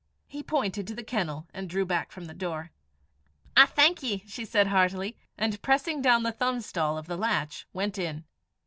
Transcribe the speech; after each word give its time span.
He 0.25 0.41
pointed 0.41 0.87
to 0.87 0.95
the 0.95 1.03
kennel, 1.03 1.47
and 1.53 1.69
drew 1.69 1.85
back 1.85 2.11
from 2.11 2.25
the 2.25 2.33
door. 2.33 2.71
"I 3.55 3.67
thank 3.67 4.01
ye," 4.01 4.23
she 4.25 4.45
said 4.45 4.65
heartily, 4.65 5.15
and 5.37 5.61
pressing 5.61 6.01
down 6.01 6.23
the 6.23 6.31
thumbstall 6.33 6.97
of 6.97 7.05
the 7.05 7.17
latch, 7.17 7.67
went 7.71 7.99
in. 7.99 8.25